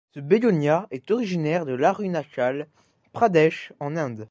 [0.15, 2.67] Ce bégonia est originaire de l'Arunachal
[3.13, 4.19] Pradesh, en Inde.